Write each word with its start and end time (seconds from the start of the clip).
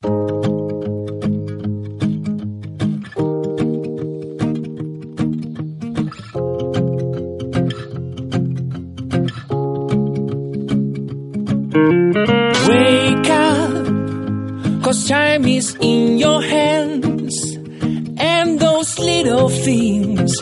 Wake 0.00 0.10
up, 13.28 13.86
cause 14.84 15.08
time 15.08 15.44
is 15.46 15.76
in 15.80 16.18
your 16.18 16.42
hands. 16.42 17.56
And 18.20 18.60
those 18.60 19.00
little 19.00 19.48
things 19.48 20.32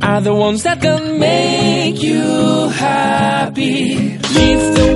are 0.00 0.22
the 0.22 0.34
ones 0.34 0.62
that 0.62 0.80
can 0.80 1.18
make 1.18 2.02
you 2.02 2.68
happy. 2.68 4.16
Live 4.16 4.74
the 4.76 4.93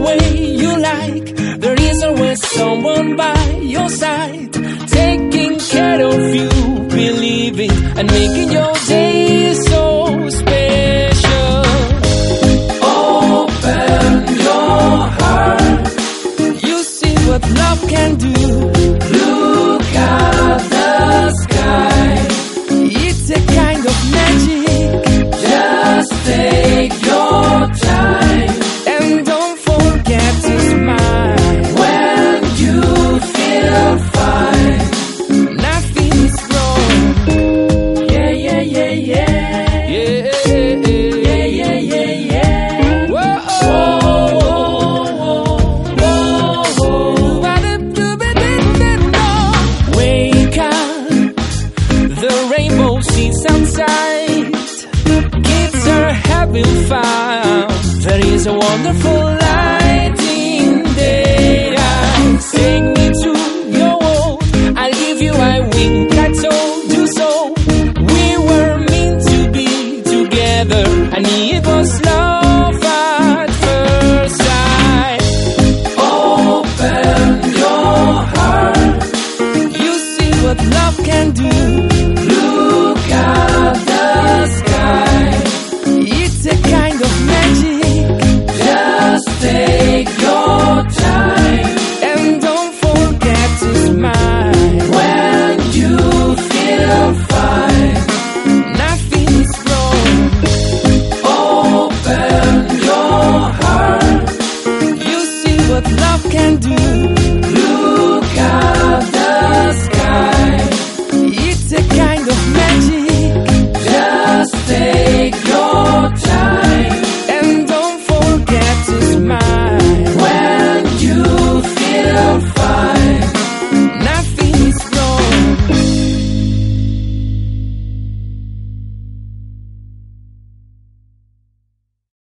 by 3.17 3.59
your 3.61 3.89
side, 3.91 4.58
will 56.53 56.75
find 56.89 57.71
there 58.03 58.25
is 58.27 58.47
a 58.47 58.53
wonderful 58.53 59.13
life. 59.13 59.78